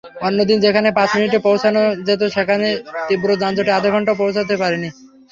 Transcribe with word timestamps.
অন্যদিন 0.27 0.57
যেখানে 0.65 0.89
পাঁচ 0.97 1.09
মিনিটেই 1.15 1.45
পৌঁছানো 1.47 1.79
যেত 2.07 2.21
সেখানে 2.35 2.67
তীব্র 3.07 3.29
যানজটে 3.41 3.71
আধঘণ্টাতেও 3.73 4.19
পৌঁছাতে 4.21 4.53
পারিনি। 4.61 4.89